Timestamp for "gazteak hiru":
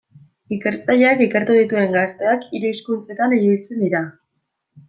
1.97-2.73